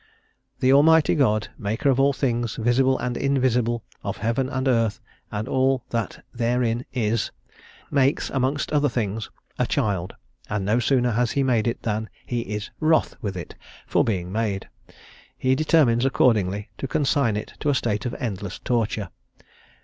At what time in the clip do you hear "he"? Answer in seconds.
11.33-11.43, 12.25-12.39, 15.37-15.53